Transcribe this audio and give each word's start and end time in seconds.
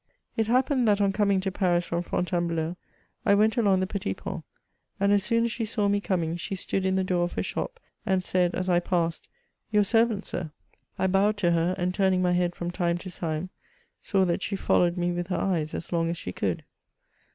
'* 0.21 0.25
It 0.35 0.47
happened 0.47 0.87
that 0.87 0.99
on 0.99 1.11
coming 1.11 1.39
to 1.41 1.51
Paris 1.51 1.85
from 1.85 2.01
Fcfntainbleau, 2.01 2.75
I 3.23 3.35
went 3.35 3.55
along 3.55 3.81
the 3.81 3.85
Petit 3.85 4.15
Pont, 4.15 4.43
and, 4.99 5.11
as 5.13 5.21
soon 5.23 5.43
as 5.43 5.51
she 5.51 5.63
saw 5.63 5.87
me 5.87 6.01
coming, 6.01 6.37
she 6.37 6.55
stood 6.55 6.87
in 6.87 6.95
the 6.95 7.03
door 7.03 7.25
of 7.25 7.33
her 7.33 7.43
shop, 7.43 7.79
and 8.03 8.23
said, 8.23 8.55
as 8.55 8.67
I 8.67 8.79
passed, 8.79 9.27
168 9.69 9.73
MEMOIRS 9.73 9.73
OF• 9.73 9.73
your 9.75 9.83
servant, 9.83 10.25
sir.' 10.25 10.51
I 10.97 11.05
bowed 11.05 11.37
to 11.37 11.51
her, 11.51 11.75
and, 11.77 11.93
tuiiiing 11.93 12.21
my 12.21 12.31
head 12.33 12.55
from 12.55 12.71
time 12.71 12.97
to 12.97 13.11
time« 13.11 13.51
saw 14.01 14.25
that 14.25 14.41
she 14.41 14.55
followed 14.55 14.97
me 14.97 15.11
with 15.11 15.27
her 15.27 15.37
eyes 15.37 15.75
as 15.75 15.93
long 15.93 16.09
as 16.09 16.17
she 16.17 16.31
could.'' 16.31 16.63